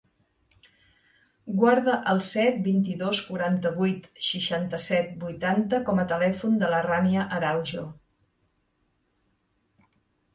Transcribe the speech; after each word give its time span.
Guarda 1.63 1.97
el 2.13 2.21
set, 2.27 2.55
vint-i-dos, 2.67 3.19
quaranta-vuit, 3.27 4.07
seixanta-set, 4.29 5.11
vuitanta 5.25 5.81
com 5.91 6.01
a 6.05 6.07
telèfon 6.13 6.57
de 6.65 6.71
la 6.75 6.79
Rània 6.87 7.27
Araujo. 7.41 7.85